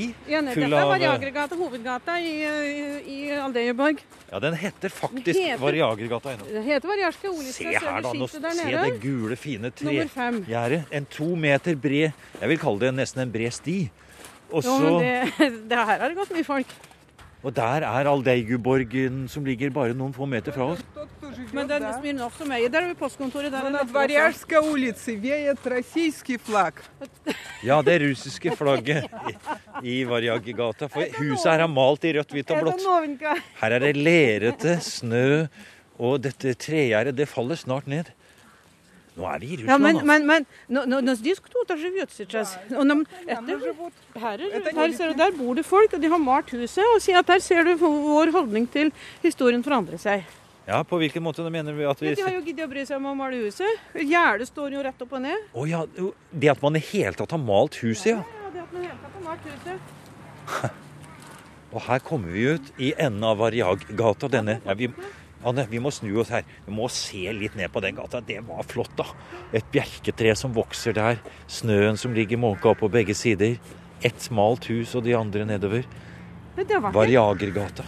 full 0.53 0.75
av 0.77 0.91
Variagergata, 0.91 1.57
hovedgata 1.57 2.17
i, 2.21 2.33
i, 2.45 2.83
i 3.09 3.17
Aldejeborg. 3.41 4.03
Ja, 4.29 4.39
den 4.43 4.57
heter 4.59 4.93
faktisk 4.93 5.39
heter, 5.39 5.61
Variagergata 5.63 6.35
ennå. 6.35 6.47
Det 6.51 6.63
heter 6.67 6.91
Variarske 6.91 7.31
Olistad. 7.31 7.71
Se 7.71 7.73
her, 7.73 8.01
da. 8.05 8.13
Nå, 8.13 8.27
se 8.29 8.41
det 8.69 8.99
gule, 9.01 9.37
fine 9.39 9.71
tregjerdet. 9.73 10.85
En 10.93 11.07
to 11.09 11.31
meter 11.39 11.75
bred 11.75 12.11
Jeg 12.41 12.51
vil 12.51 12.61
kalle 12.61 12.85
det 12.85 12.93
nesten 13.01 13.25
en 13.25 13.33
bred 13.33 13.55
sti. 13.55 13.79
Og 14.51 14.61
så 14.61 14.75
jo, 14.77 14.97
det, 15.01 15.15
det, 15.71 15.79
her 15.79 16.03
har 16.03 16.05
det 16.05 16.17
gått 16.19 16.35
mye 16.35 16.45
folk. 16.45 16.77
Og 17.45 17.53
der 17.53 17.85
er 17.85 18.07
Aldeigeborgen 18.09 19.25
som 19.29 19.45
ligger 19.45 19.73
bare 19.73 19.97
noen 19.97 20.13
få 20.13 20.29
meter 20.29 20.53
fra 20.53 20.73
oss. 20.75 20.85
Тот, 21.34 21.34
кто 21.34 21.36
живет, 21.36 21.52
Men 21.52 21.66
den 21.68 21.82
да. 21.82 21.92
Smirnov 22.00 22.32
som 22.38 22.50
eier, 22.52 22.68
der 22.72 22.82
er 22.82 22.88
vi 22.88 22.94
postkontoret. 22.94 23.50
Der 23.52 23.60
Но 23.62 23.66
er 23.66 23.70
над 23.72 23.86
det 23.88 23.94
Варяжской 23.94 24.58
улице 24.58 25.14
веет 25.16 25.66
российский 25.66 26.36
флаг. 26.38 26.74
Ja, 27.62 27.82
det 27.82 27.98
russiske 28.02 28.54
flagget 28.56 29.04
i, 29.82 30.00
i 30.00 30.04
Varjagergata. 30.04 30.88
For 30.88 31.04
huset 31.18 31.50
her 31.52 31.60
er 31.60 31.68
malt 31.68 32.04
i 32.04 32.12
rødt, 32.16 32.32
hvitt 32.32 32.50
og 32.50 32.62
blått. 32.62 32.84
Novinka. 32.86 33.34
Her 33.60 33.70
er 33.76 33.78
det 33.84 33.96
lerete, 33.96 34.78
snø, 34.80 35.46
og 35.98 36.22
dette 36.24 36.54
tregjerdet, 36.54 37.16
det 37.16 37.28
faller 37.28 37.56
snart 37.60 37.86
ned. 37.86 38.08
Nå 39.18 39.26
er 39.26 39.38
vi 39.42 39.46
i 39.50 39.56
Ja, 39.58 39.74
Russland, 39.76 39.82
men, 39.82 39.96
altså. 39.96 40.06
men, 40.06 40.26
men 40.26 40.46
но, 40.68 40.84
но, 40.86 41.00
но 41.02 41.14
здесь 41.14 41.40
кто-то 41.40 41.76
живет 41.76 42.10
сейчас. 42.12 42.56
Og 42.70 42.86
når, 42.86 43.04
Там 43.26 43.44
etter, 43.44 43.58
живут. 43.60 43.92
her, 44.14 44.38
er, 44.40 44.56
Etter 44.60 44.72
her 44.78 44.92
ser 44.96 45.08
du, 45.12 45.14
der 45.18 45.32
bor 45.36 45.54
det 45.54 45.66
folk, 45.66 45.92
og 45.92 46.00
de 46.00 46.08
har 46.08 46.18
malt 46.18 46.50
huset. 46.54 46.84
Og 46.94 47.02
sier 47.02 47.18
at 47.18 47.26
der 47.26 47.40
ser 47.40 47.64
du 47.64 47.74
vår 47.76 48.30
holdning 48.32 48.70
til 48.72 48.92
historien 49.22 49.62
forandre 49.66 49.98
seg. 49.98 50.24
Ja, 50.65 50.83
På 50.83 50.97
hvilken 50.97 51.21
måte 51.23 51.45
mener 51.49 51.73
vi 51.77 51.85
at 51.85 51.99
vi 52.01 52.15
De 52.15 52.23
har 52.25 52.33
jo 52.33 52.41
giddet 52.41 52.65
å 52.65 52.69
bry 52.71 52.85
seg 52.87 52.97
om 52.97 53.11
å 53.11 53.13
male 53.17 53.37
huset. 53.43 53.83
Gjerdet 53.93 54.49
står 54.49 54.73
jo 54.73 54.85
rett 54.85 55.03
opp 55.05 55.11
og 55.13 55.21
ned. 55.21 55.43
Oh, 55.53 55.67
ja, 55.69 55.83
Det 56.31 56.49
at 56.49 56.63
man 56.63 56.75
i 56.75 56.81
hele 56.81 57.13
tatt 57.13 57.35
har 57.35 57.41
malt 57.41 57.77
huset, 57.83 58.15
ja. 58.15 58.23
Ja, 58.23 58.49
det 58.53 58.63
at 58.63 58.73
man 58.73 58.87
helt 58.87 59.03
tatt 59.03 59.19
har 59.19 59.27
malt 59.27 59.45
huset. 59.51 60.81
Og 61.75 61.83
her 61.83 61.99
kommer 61.99 62.31
vi 62.31 62.47
ut 62.55 62.67
i 62.79 62.93
enden 62.95 63.23
av 63.27 63.37
Variaggata. 63.41 64.29
Denne 64.31 64.61
ja, 64.63 64.73
vi, 64.79 64.87
Anne, 65.45 65.65
vi 65.69 65.81
må 65.83 65.91
snu 65.91 66.13
oss 66.21 66.31
her. 66.31 66.45
Vi 66.65 66.73
må 66.73 66.87
se 66.89 67.27
litt 67.35 67.57
ned 67.59 67.69
på 67.73 67.83
den 67.83 67.97
gata. 67.97 68.21
Det 68.23 68.39
var 68.47 68.63
flott, 68.65 68.93
da. 68.97 69.05
Et 69.53 69.65
bjerketre 69.73 70.33
som 70.39 70.55
vokser 70.55 70.95
der. 70.95 71.19
Snøen 71.51 71.99
som 71.99 72.15
ligger 72.15 72.39
måka 72.41 72.71
opp 72.71 72.81
på 72.85 72.89
begge 72.93 73.13
sider. 73.17 73.59
Ett 74.05 74.23
smalt 74.23 74.69
hus 74.71 74.95
og 74.95 75.03
de 75.05 75.17
andre 75.19 75.45
nedover. 75.49 75.85
Variagergata. 76.55 77.83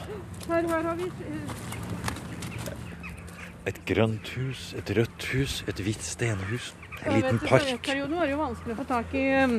Her, 0.50 0.68
her 0.68 0.84
har 0.84 1.00
vi 1.00 1.08
eh, 1.08 1.87
et 3.68 3.80
grønt 3.90 4.30
hus, 4.38 4.72
et 4.80 4.92
rødt 4.96 5.26
hus, 5.34 5.60
et 5.68 5.80
hvitt 5.84 6.04
stenhus, 6.06 6.72
en 7.04 7.18
liten 7.18 7.40
park. 7.44 7.68
Nå 7.84 8.22
er 8.22 8.30
det 8.30 8.32
jo 8.32 8.40
vanskelig 8.40 8.78
å 8.78 8.80
få 8.80 8.86
tak 8.88 9.16
i 9.18 9.26
um, 9.44 9.58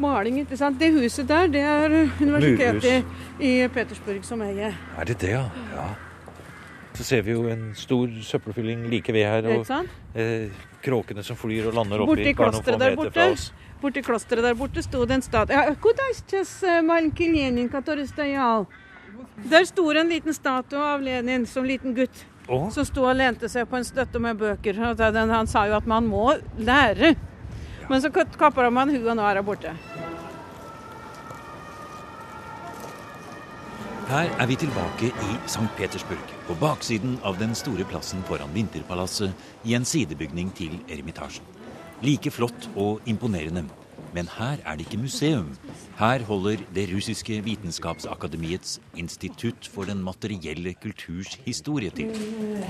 maling. 0.00 0.40
ikke 0.40 0.56
sant? 0.56 0.78
Det 0.80 0.88
huset 0.94 1.28
der, 1.28 1.50
det 1.52 1.60
er 1.60 1.96
universitetet 2.20 3.04
i, 3.40 3.68
Petersburg 3.74 4.24
som 4.24 4.40
eier. 4.46 4.76
Er 4.96 5.10
det 5.10 5.18
det, 5.20 5.34
ja? 5.34 5.44
ja. 5.74 5.88
Så 6.96 7.04
ser 7.04 7.26
vi 7.26 7.34
jo 7.34 7.44
en 7.52 7.74
stor 7.76 8.08
søppelfylling 8.24 8.86
like 8.88 9.12
ved 9.12 9.28
her. 9.28 9.50
Og 9.52 9.68
eh, 10.16 10.48
kråkene 10.84 11.24
som 11.26 11.36
flyr 11.36 11.68
og 11.68 11.76
lander 11.76 12.06
oppi 12.06 12.32
klosteret 12.36 12.80
der 12.80 12.96
borte. 12.96 13.26
Borti 13.82 14.00
klosteret 14.00 14.46
der 14.46 14.56
borte 14.56 14.80
sto 14.84 15.04
det 15.04 15.18
en 15.18 15.24
statue 15.26 15.52
eh, 15.52 15.76
Der 19.52 19.64
sto 19.68 19.92
det 19.92 20.00
en 20.00 20.08
liten 20.08 20.34
statue 20.34 20.80
av 20.94 21.04
Lenin 21.04 21.44
som 21.46 21.68
liten 21.68 21.94
gutt. 21.94 22.24
Å, 22.48 22.70
Som 22.72 22.84
sto 22.86 23.02
og 23.08 23.16
lente 23.18 23.48
seg 23.50 23.66
på 23.68 23.76
en 23.76 23.84
støtte 23.86 24.20
med 24.22 24.38
bøker. 24.38 24.78
Og 24.90 24.96
den- 24.96 25.30
Han 25.30 25.46
sa 25.46 25.66
jo 25.66 25.74
at 25.76 25.86
man 25.86 26.06
må 26.06 26.40
lære. 26.58 27.16
Men 27.88 28.00
så 28.00 28.10
kapper 28.10 28.70
man 28.70 28.88
huet, 28.88 29.06
og 29.06 29.16
nå 29.16 29.22
er 29.22 29.36
hun 29.36 29.44
borte. 29.44 29.72
Her 34.08 34.30
er 34.38 34.46
vi 34.46 34.54
tilbake 34.54 35.08
i 35.10 35.36
St. 35.46 35.66
Petersburg, 35.76 36.22
på 36.46 36.54
baksiden 36.54 37.18
av 37.24 37.38
den 37.38 37.54
store 37.54 37.84
plassen 37.84 38.22
foran 38.22 38.52
Vinterpalasset, 38.54 39.32
i 39.64 39.74
en 39.74 39.82
sidebygning 39.84 40.52
til 40.54 40.78
Eremitasjen. 40.88 41.42
Like 42.02 42.30
flott 42.30 42.68
og 42.76 43.00
imponerende. 43.04 43.64
Men 44.16 44.28
her 44.38 44.56
er 44.64 44.76
det 44.78 44.86
ikke 44.86 44.96
museum. 45.02 45.48
Her 45.98 46.22
holder 46.24 46.56
det 46.74 46.86
russiske 46.94 47.34
vitenskapsakademiets 47.44 48.80
institutt 48.96 49.68
for 49.74 49.82
den 49.84 49.98
materielle 50.04 50.72
kulturs 50.82 51.34
historie 51.44 51.90
til. 51.90 52.06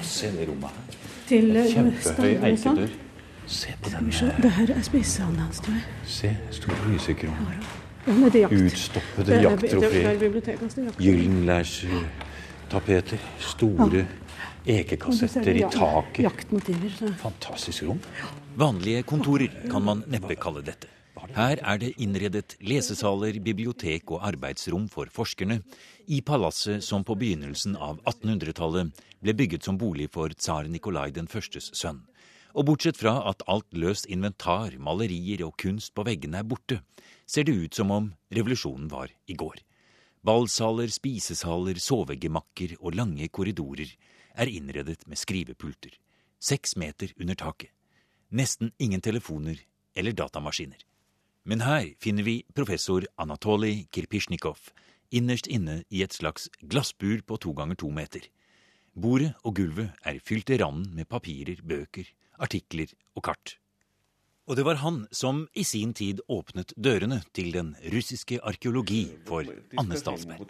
Se 0.02 0.26
det 0.34 0.48
rommet 0.48 0.70
her. 0.74 0.80
Til 1.28 1.56
eh, 1.56 1.64
Kjempehøy 1.74 2.34
eikedør. 2.48 2.88
Se 3.46 3.68
på 3.82 3.88
den. 3.92 4.10
Det 4.42 4.50
her 4.56 4.70
er 4.74 4.82
spisesalen 4.82 5.38
hans, 5.44 5.60
tror 5.62 5.74
jeg. 5.76 5.82
Se, 6.16 6.28
stor 6.58 6.74
lysekron. 6.88 7.36
Ja. 7.52 7.58
Utstoppede 8.50 9.30
er- 9.34 9.42
jakttrofeer. 9.46 10.08
Er 10.08 10.12
er. 10.16 10.20
Gyllenlærstapeter. 10.98 13.18
Store 13.38 14.06
ekekassetter 14.66 15.54
i 15.54 15.62
taket. 15.70 16.24
Jaktmotiver. 16.26 17.14
Fantastisk 17.22 17.82
rom. 17.86 18.00
Vanlige 18.56 19.02
kontorer 19.02 19.48
kan 19.70 19.82
man 19.82 20.02
neppe 20.10 20.34
kalle 20.34 20.62
dette. 20.66 20.86
Her 21.16 21.60
er 21.64 21.78
det 21.80 21.94
innredet 22.00 22.56
lesesaler, 22.60 23.38
bibliotek 23.40 24.10
og 24.12 24.24
arbeidsrom 24.28 24.86
for 24.92 25.08
forskerne 25.12 25.62
i 26.12 26.20
palasset 26.20 26.84
som 26.84 27.04
på 27.04 27.16
begynnelsen 27.18 27.76
av 27.76 28.02
1800-tallet 28.04 28.92
ble 29.24 29.34
bygget 29.36 29.64
som 29.64 29.78
bolig 29.80 30.10
for 30.12 30.32
tsar 30.36 30.68
Nikolai 30.68 31.10
den 31.16 31.28
førstes 31.28 31.70
sønn. 31.76 32.02
Og 32.56 32.68
bortsett 32.68 32.96
fra 33.00 33.18
at 33.28 33.44
alt 33.52 33.68
løst 33.76 34.08
inventar, 34.12 34.76
malerier 34.80 35.44
og 35.44 35.56
kunst 35.60 35.92
på 35.96 36.04
veggene 36.08 36.40
er 36.40 36.48
borte, 36.48 36.80
ser 37.26 37.44
det 37.44 37.56
ut 37.56 37.76
som 37.76 37.92
om 37.92 38.10
revolusjonen 38.32 38.88
var 38.92 39.12
i 39.26 39.36
går. 39.36 39.60
Ballsaler, 40.24 40.88
spisesaler, 40.92 41.78
sovegemakker 41.80 42.76
og 42.80 42.96
lange 42.96 43.28
korridorer 43.28 43.92
er 44.36 44.50
innredet 44.52 45.04
med 45.06 45.20
skrivepulter. 45.20 45.96
Seks 46.40 46.76
meter 46.76 47.12
under 47.20 47.36
taket. 47.38 47.72
Nesten 48.32 48.72
ingen 48.82 49.00
telefoner 49.00 49.60
eller 49.96 50.12
datamaskiner. 50.12 50.80
Men 51.46 51.62
her 51.62 51.92
finner 52.02 52.26
vi 52.26 52.40
professor 52.58 53.04
Anatolij 53.22 53.84
Kirpisjnikov 53.94 54.72
innerst 55.14 55.46
inne 55.46 55.84
i 55.94 56.00
et 56.02 56.16
slags 56.16 56.48
glassbur 56.58 57.20
på 57.22 57.38
to 57.38 57.52
ganger 57.54 57.78
to 57.78 57.90
meter. 57.94 58.24
Bordet 58.98 59.36
og 59.44 59.54
gulvet 59.54 59.92
er 60.02 60.18
fylt 60.18 60.48
til 60.50 60.58
randen 60.64 60.90
med 60.96 61.06
papirer, 61.06 61.62
bøker, 61.62 62.08
artikler 62.42 62.90
og 63.14 63.28
kart. 63.28 63.54
Og 64.46 64.54
det 64.54 64.62
var 64.62 64.78
han 64.78 65.00
som 65.10 65.40
i 65.58 65.64
sin 65.66 65.90
tid 65.96 66.20
åpnet 66.30 66.70
dørene 66.78 67.18
til 67.34 67.48
den 67.50 67.72
russiske 67.90 68.36
arkeologi 68.46 69.00
for 69.26 69.46
Anne 69.80 69.96
Statsberg. 69.98 70.44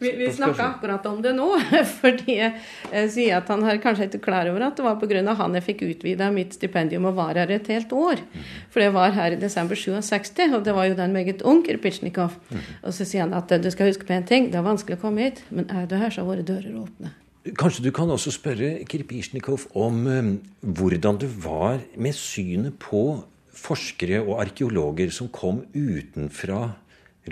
Vi, 0.00 0.12
vi 0.16 0.28
snakka 0.32 0.68
akkurat 0.70 1.04
om 1.10 1.18
det 1.24 1.34
nå, 1.36 1.48
fordi 2.00 2.38
jeg 2.38 3.10
sier 3.12 3.36
at 3.42 3.52
han 3.52 3.66
har 3.68 3.82
kanskje 3.84 4.08
ikke 4.08 4.22
klar 4.24 4.48
over 4.48 4.64
at 4.64 4.80
det 4.80 4.86
var 4.86 4.96
pga. 5.02 5.34
han 5.42 5.58
jeg 5.58 5.66
fikk 5.66 5.84
utvida 5.90 6.30
mitt 6.32 6.56
stipendium 6.56 7.10
og 7.10 7.18
var 7.18 7.36
her 7.36 7.52
et 7.52 7.68
helt 7.68 7.92
år. 7.92 8.22
Mhm. 8.32 8.46
For 8.72 8.80
det 8.80 8.88
var 8.94 9.12
her 9.18 9.36
i 9.36 9.40
desember 9.42 9.76
67, 9.76 10.54
og 10.56 10.64
det 10.64 10.72
var 10.72 10.88
jo 10.88 10.96
den 10.96 11.12
meget 11.12 11.44
ung 11.44 11.60
Kirpitsjnikov. 11.66 12.32
Mhm. 12.48 12.80
Og 12.82 12.96
så 12.96 13.04
sier 13.04 13.26
han 13.26 13.36
at 13.36 13.52
eh, 13.52 13.60
du 13.60 13.68
skal 13.70 13.92
huske 13.92 14.08
på 14.08 14.16
en 14.16 14.24
ting, 14.24 14.48
det 14.48 14.56
er 14.56 14.64
vanskelig 14.64 14.96
å 14.96 15.04
komme 15.04 15.28
hit, 15.28 15.44
men 15.50 15.68
er 15.68 15.84
du 15.84 15.98
her, 16.00 16.08
så 16.08 16.24
har 16.24 16.32
våre 16.32 16.46
dører 16.48 16.72
åpne. 16.80 17.12
Kanskje 17.57 17.83
du 17.85 17.91
kan 17.95 18.09
også 18.11 18.31
spørre 18.35 18.83
Kirpisjnikov 18.85 19.59
om 19.75 20.07
eh, 20.07 20.33
hvordan 20.61 21.17
du 21.17 21.27
var 21.43 21.79
med 21.97 22.13
synet 22.13 22.75
på 22.79 23.23
forskere 23.55 24.19
og 24.21 24.41
arkeologer 24.43 25.09
som 25.11 25.27
kom 25.31 25.63
utenfra 25.73 26.75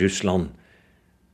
Russland 0.01 0.49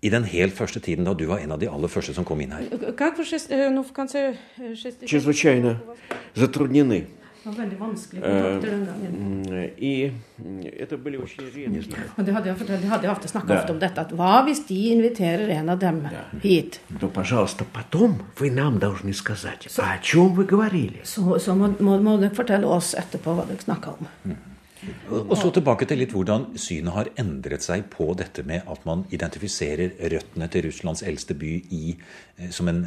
i 0.04 0.10
den 0.10 0.24
helt 0.28 0.54
første 0.54 0.82
tiden 0.84 1.06
da 1.08 1.14
du 1.14 1.26
var 1.30 1.40
en 1.40 1.52
av 1.56 1.60
de 1.62 1.70
aller 1.72 1.88
første 1.88 2.14
som 2.14 2.26
kom 2.28 2.42
inn 2.44 2.52
her. 2.52 2.66
Как 2.98 3.18
вы 3.18 3.24
шест- 3.26 3.52
э, 3.52 3.70
ну, 3.70 3.84
в 3.84 3.94
конце 3.94 4.36
э, 4.60 4.76
60 4.76 5.08
Чрезвычайно 5.08 5.80
затруднены. 6.36 7.06
Veldig 7.57 7.79
vanskelige 7.81 8.23
kontakter 8.23 8.71
den 8.75 8.83
gangen. 8.87 9.73
I, 9.79 9.93
og 12.17 12.27
det 12.27 12.35
hadde, 12.35 12.51
jeg 12.51 12.59
fortalt, 12.61 12.83
de 12.83 12.91
hadde 12.91 13.11
ofte 13.11 13.31
snakka 13.31 13.57
ofte 13.57 13.75
om 13.75 13.81
dette. 13.83 14.05
at 14.05 14.13
Hva 14.19 14.35
hvis 14.47 14.61
de 14.69 14.79
inviterer 14.93 15.49
en 15.57 15.73
av 15.73 15.81
dem 15.83 16.03
hit? 16.45 16.81
Så, 21.09 21.39
så 21.43 21.57
må, 21.59 21.73
må, 21.81 21.97
må 22.05 22.19
dere 22.21 22.37
fortelle 22.37 22.69
oss 22.69 22.95
etterpå 22.99 23.35
hva 23.39 23.49
dere 23.49 23.65
snakka 23.65 23.97
om. 23.97 24.13
Og 25.10 25.38
så 25.38 25.48
tilbake 25.56 25.86
til 25.88 25.98
litt 25.98 26.12
hvordan 26.12 26.58
synet 26.60 26.92
har 26.92 27.08
endret 27.22 27.64
seg 27.64 27.86
på 27.90 28.10
dette 28.20 28.44
med 28.44 28.66
at 28.68 28.82
man 28.86 29.06
identifiserer 29.16 29.94
røttene 30.12 30.48
til 30.52 30.66
Russlands 30.66 31.04
eldste 31.08 31.34
by 31.40 31.52
i, 31.72 31.96
eh, 32.40 32.50
som 32.52 32.68
en 32.68 32.82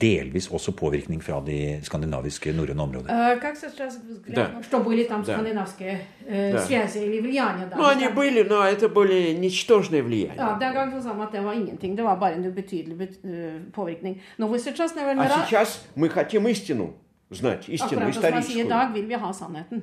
delvis 0.00 0.48
også 0.50 0.72
påvirkning 0.74 1.22
fra 1.22 1.38
de 1.46 1.78
skandinaviske 1.86 2.50
norrøne 2.52 2.82
områder. 2.82 3.38
Как 3.40 3.54
сейчас 3.56 3.94
Да. 4.34 4.46
что 4.62 4.78
были 4.82 5.04
там 5.08 5.22
Да. 5.22 5.32
skandinaviske 5.32 5.98
э, 6.28 6.52
Да. 6.52 6.58
связи 6.66 6.98
или 6.98 7.20
влияния? 7.20 7.68
Да, 7.70 7.76
Ну, 7.76 7.84
они 7.84 8.08
были, 8.08 8.42
но 8.48 8.54
это 8.66 8.88
были 8.88 9.38
nичтожные 9.38 10.02
влияния. 10.02 10.34
Ja, 10.38 10.58
Den 10.60 10.74
gang 10.74 10.92
så 10.92 11.02
sa 11.02 11.12
man 11.14 11.26
at 11.26 11.32
det 11.32 11.44
var 11.44 11.52
ingenting. 11.52 11.96
Det 11.96 12.04
var 12.04 12.16
bare 12.16 12.34
en 12.34 12.44
ubetydelig 12.46 12.98
bet, 12.98 13.18
øh, 13.24 13.60
påvirkning. 13.72 14.20
Но 14.38 14.46
вы 14.48 14.58
сейчас, 14.58 14.94
наверное, 14.96 15.26
А 15.26 15.46
сейчас 15.46 15.86
мы 15.96 16.08
хотим 16.08 16.46
истину 16.48 16.88
знать, 17.30 17.68
истину 17.68 18.00
akkurat 18.00 18.14
som 18.14 18.22
man 18.22 18.32
sier 18.32 18.34
i 18.34 18.38
историческую. 18.40 18.68
dag, 18.68 18.94
vil 18.94 19.08
vi 19.08 19.14
ha 19.14 19.32
sannheten. 19.32 19.82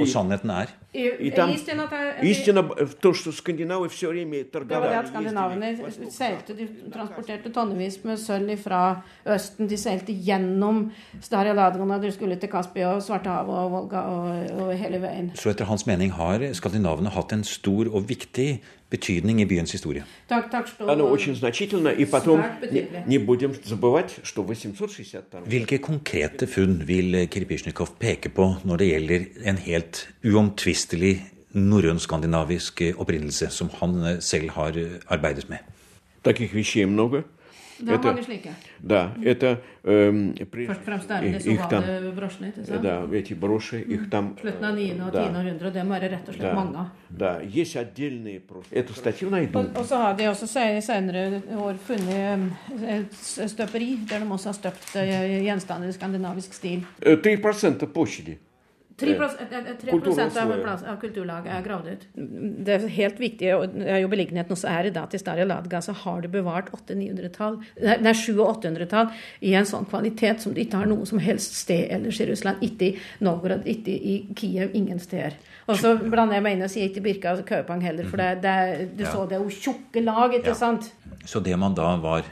Og 0.00 0.08
sannheten 0.08 0.48
er 0.50 0.66
I, 0.94 1.10
И 1.20 1.30
там 1.30 1.50
Истина, 1.50 1.82
at 1.84 1.90
det- 2.22 2.28
истина 2.30 2.62
в 2.62 2.94
то, 2.94 3.12
что 3.12 3.30
скандинавы 3.30 3.88
все 3.90 4.08
время 4.08 4.36
Det 4.38 4.54
var 4.54 4.60
det 4.60 4.68
торговали. 4.68 4.94
at 4.94 5.08
skandinavene 5.08 5.76
seilte, 6.10 6.56
de 6.56 6.68
transporterte 6.92 7.52
tonnevis 7.52 7.98
med 8.04 8.16
sølv 8.16 8.58
fra 8.58 9.02
Østen. 9.26 9.68
De 9.68 9.76
seilte 9.76 10.12
gjennom 10.14 10.90
Starja 11.20 11.52
Ladgona, 11.52 11.98
de 11.98 12.10
skulle 12.12 12.36
til 12.40 12.48
Kaspia 12.48 12.86
og 12.94 13.02
Svartehavet 13.02 13.54
og 13.54 13.70
Volga 13.70 13.98
og, 13.98 14.50
og 14.62 14.76
hele 14.78 14.98
veien. 15.02 15.30
Så 15.34 15.50
etter 15.50 15.64
hans 15.64 15.86
mening 15.86 16.10
har 16.12 16.38
skandinavene 16.54 17.10
hatt 17.10 17.32
en 17.32 17.44
stor 17.44 17.84
og 17.94 18.08
viktig 18.08 18.60
betydning 18.90 19.40
i 19.40 19.46
byens 19.46 19.72
historie. 19.72 20.04
Так, 20.28 20.50
так 20.50 20.66
что... 20.66 20.90
Оно 20.90 21.06
очень 21.08 21.34
значительно. 21.34 21.88
И 21.88 22.04
потом 22.04 22.40
Знак 22.40 22.72
не, 22.72 22.82
потеряли. 22.82 23.04
не 23.06 23.18
будем 23.18 23.54
забывать, 23.64 24.14
что 24.22 24.42
в 24.42 24.46
862 24.48 25.40
Hvilke 25.46 25.78
konkrete 25.78 26.46
funn 26.46 26.84
vil 26.86 27.26
Kirpisjnikov 27.28 27.96
peke 27.98 28.28
på 28.28 28.56
når 28.64 28.76
det 28.76 28.86
gjelder 28.86 29.26
en 29.44 29.56
helt 29.56 30.08
uomtvistelig 30.24 31.22
norrøn-skandinavisk 31.54 32.82
opprinnelse, 32.96 33.50
som 33.50 33.70
han 33.80 34.04
eh, 34.04 34.20
selv 34.20 34.50
har 34.50 34.76
eh, 34.76 35.00
arbeidet 35.08 35.48
med? 35.48 35.58
Таких 36.22 36.54
вещей 36.54 36.84
много. 36.84 37.24
Er 37.79 37.93
Это, 37.93 38.03
mange 38.07 38.23
slike. 38.23 38.49
да, 38.79 39.11
это 39.21 39.57
эм, 39.85 40.33
прежде- 40.51 40.67
Først 40.73 40.79
og 40.81 40.85
fremst 40.85 41.11
er 41.11 41.21
det 41.21 41.45
ovale 41.47 42.11
brosjene. 42.15 42.47
ikke 42.47 42.65
sant? 42.65 42.81
да, 42.83 43.05
эти 43.11 43.33
броши, 43.35 43.81
их 43.81 44.09
там, 44.09 44.35
Slutten 44.41 44.63
av 44.65 44.75
9. 44.75 45.01
og 45.05 45.11
да, 45.13 45.27
10. 45.27 45.35
århundre, 45.35 45.67
og 45.67 45.73
det 45.73 45.83
må 45.85 45.89
være 45.99 46.09
rett 46.11 46.27
og 46.29 46.33
slett 46.35 46.41
да, 46.41 46.53
mange 46.55 46.77
av. 46.77 46.85
да, 47.09 47.39
есть 47.43 47.75
отдельные 47.75 48.39
просто. 48.39 48.75
Эту 48.75 48.93
статью 48.95 49.29
найду. 49.29 49.59
Og, 49.59 49.65
og 49.77 49.85
så 49.85 49.95
har 49.97 50.13
de 50.15 50.23
også 50.29 50.47
se- 50.47 50.81
senere 50.81 51.41
år 51.57 51.75
funnet 51.77 52.49
eh, 52.83 52.97
et 52.97 53.13
støperi 53.49 53.99
der 54.09 54.19
de 54.19 54.25
også 54.25 54.45
har 54.45 54.53
støpt 54.53 54.95
eh, 54.95 55.43
gjenstander 55.43 55.87
i 55.87 55.91
skandinavisk 55.91 56.53
stil. 56.53 56.83
Э, 57.01 57.15
3% 57.21 57.85
plощади. 57.93 58.37
3, 58.97 59.13
av, 59.13 60.53
plass, 60.63 60.83
av 60.89 60.95
kulturlaget 61.01 61.51
er 61.53 61.65
gravd 61.65 61.89
ut. 61.91 62.05
Det 62.65 62.73
er 62.73 62.85
helt 62.95 63.19
viktig, 63.21 63.51
og 63.53 63.75
det 63.75 63.89
er 63.93 63.99
jo 64.01 64.09
beliggenheten 64.09 64.55
også 64.55 64.69
er 64.71 64.89
i 64.89 64.93
dag 64.95 65.09
til 65.11 65.21
Staria 65.21 65.45
Ladga, 65.45 65.81
så 65.85 65.93
har 65.93 66.23
du 66.23 66.27
bevart 66.33 66.71
800-900-tall, 66.73 67.59
nei 68.01 68.13
700- 68.17 68.39
og 68.41 68.55
800-tall 68.63 69.11
i 69.45 69.53
en 69.59 69.69
sånn 69.69 69.85
kvalitet 69.91 70.41
som 70.41 70.55
du 70.55 70.61
ikke 70.63 70.81
har 70.81 70.89
noe 70.89 71.05
som 71.05 71.21
helst 71.21 71.59
sted 71.61 71.91
ellers 71.93 72.21
i 72.23 72.29
Russland. 72.31 72.63
Ikke 72.65 72.89
i 72.89 72.95
Novgorod, 73.27 73.67
ikke 73.69 73.93
i 73.93 74.15
Kiev, 74.37 74.73
ingen 74.73 74.99
steder. 75.03 75.37
Og 75.67 75.77
så 75.77 75.93
blander 76.01 76.39
jeg 76.39 76.47
meg 76.47 76.57
inn 76.57 76.65
og 76.65 76.71
sier 76.73 76.89
ikke 76.89 77.03
Birka 77.05 77.35
og 77.37 77.45
Kaupang 77.45 77.81
heller, 77.85 78.07
for 78.09 78.17
det, 78.17 78.41
det, 78.41 78.57
du 78.97 79.03
Ja. 79.03 79.11
så 79.13 79.27
det 79.29 79.37
er 79.37 79.43
jo 79.45 79.49
tjukke 79.53 80.01
lag, 80.03 80.33
ikke 80.33 80.55
Ja. 80.55 80.57
sant? 80.57 80.91
Så 81.25 81.43
det 81.43 81.57
man 81.59 81.73
da 81.75 81.95
var 81.97 82.23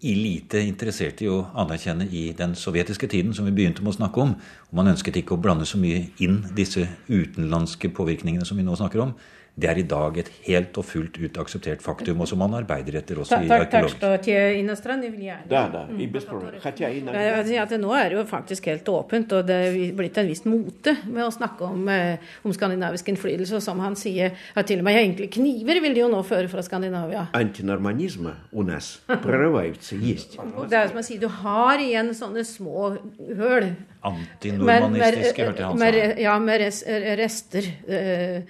i 0.00 0.14
lite 0.16 0.62
interessert 0.64 1.20
i 1.20 1.28
å 1.28 1.42
anerkjenne 1.60 2.06
i 2.08 2.30
den 2.36 2.54
sovjetiske 2.56 3.08
tiden, 3.10 3.34
som 3.36 3.44
vi 3.48 3.52
begynte 3.56 3.84
med 3.84 3.92
å 3.92 3.98
snakke 3.98 4.22
om, 4.22 4.32
og 4.70 4.78
man 4.78 4.88
ønsket 4.92 5.20
ikke 5.20 5.36
å 5.36 5.42
blande 5.42 5.66
så 5.68 5.80
mye 5.80 6.06
inn 6.24 6.40
disse 6.56 6.86
utenlandske 7.10 7.92
påvirkningene 7.96 8.48
som 8.48 8.56
vi 8.56 8.64
nå 8.64 8.76
snakker 8.80 9.04
om, 9.04 9.12
det 9.59 9.69
er 9.71 9.77
i 9.79 9.83
dag 9.87 10.17
et 10.19 10.27
helt 10.49 10.75
og 10.75 10.83
fullt 10.83 11.15
ut 11.15 11.37
akseptert 11.39 11.79
faktum, 11.79 12.19
og 12.19 12.27
som 12.27 12.41
man 12.43 12.51
arbeider 12.57 12.97
etter 12.99 13.15
også 13.21 13.37
Tak, 13.37 13.45
i 13.45 13.47
tak, 13.47 13.61
tak 13.71 13.85
arkeologisk. 13.85 13.97
что 13.97 14.17
те 14.17 14.59
иностранные 14.59 15.09
влияния. 15.09 15.45
Да, 15.49 15.69
да, 15.69 15.87
и 15.97 16.07
без 16.07 16.25
проблем. 16.25 16.51
Хотя 16.61 16.89
Jeg 16.89 16.99
иногда... 16.99 17.37
vil 17.37 17.47
si 17.47 17.55
at 17.55 17.71
Nå 17.79 17.93
er 17.95 18.09
det 18.09 18.17
jo 18.17 18.25
faktisk 18.25 18.65
helt 18.65 18.89
åpent, 18.89 19.31
og 19.31 19.47
det 19.47 19.55
er 19.55 19.93
blitt 19.95 20.17
en 20.17 20.27
viss 20.27 20.43
mote 20.43 20.97
med 21.07 21.23
å 21.23 21.31
snakke 21.31 21.63
om, 21.63 21.87
eh, 21.87 22.17
om 22.43 22.51
skandinavisk 22.51 23.07
innflytelse. 23.07 23.55
Og 23.55 23.61
som 23.63 23.79
han 23.79 23.95
sier, 23.95 24.35
at 24.55 24.67
til 24.67 24.79
og 24.79 24.83
med 24.83 24.99
enkle 24.99 25.27
kniver 25.31 25.79
vil 25.81 25.93
de 25.93 26.01
jo 26.01 26.09
nå 26.11 26.21
føre 26.27 26.49
fra 26.51 26.61
Skandinavia. 26.61 27.29
Антинорманизма 27.31 28.35
у 28.51 28.61
нас 28.63 28.99
прорываются, 29.07 29.95
есть. 29.95 30.35
Det 30.69 30.73
er 30.73 30.87
som 30.89 30.97
jeg 30.97 31.05
sier, 31.05 31.19
du 31.21 31.29
har 31.29 31.79
igjen 31.79 32.11
sånne 32.13 32.43
små 32.43 32.97
høl. 33.37 33.71
Antinormanistiske, 34.05 35.45
hørte 35.47 35.63
jeg 35.63 35.69
han 35.71 35.79
med, 35.79 35.93
sa. 35.93 36.21
Ja, 36.21 36.35
med 36.39 36.59
res, 36.61 36.83
rester 37.19 37.63
eh, 37.87 38.41